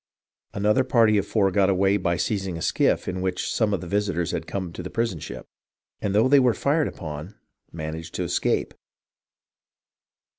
[0.55, 4.47] Another party of four got away by seizing a skiff in which some visitors had
[4.47, 5.45] come to the prison ship,
[6.01, 7.35] and though they were fired upon,
[7.71, 8.73] managed to escape.